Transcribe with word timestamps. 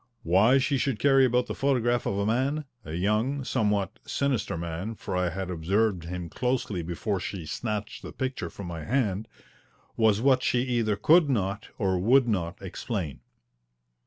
Why 0.23 0.57
she 0.57 0.79
should 0.79 0.97
carry 0.97 1.25
about 1.25 1.45
the 1.45 1.53
photograph 1.53 2.07
of 2.07 2.17
a 2.17 2.25
man 2.25 2.65
a 2.83 2.93
young, 2.93 3.43
somewhat 3.43 3.99
sinister 4.03 4.57
man, 4.57 4.95
for 4.95 5.15
I 5.15 5.29
had 5.29 5.51
observed 5.51 6.05
him 6.05 6.27
closely 6.27 6.81
before 6.81 7.19
she 7.19 7.45
snatched 7.45 8.01
the 8.01 8.11
picture 8.11 8.49
from 8.49 8.65
my 8.65 8.83
hand 8.83 9.27
was 9.95 10.19
what 10.19 10.41
she 10.41 10.61
either 10.63 10.95
could 10.95 11.29
not, 11.29 11.67
or 11.77 11.99
would 11.99 12.27
not, 12.27 12.59
explain. 12.63 13.19